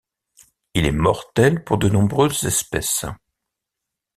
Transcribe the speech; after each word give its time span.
Il 0.73 0.87
est 0.87 0.91
mortel 0.91 1.63
pour 1.63 1.77
de 1.77 1.87
nombreuses 1.87 2.45
espèces. 2.45 3.05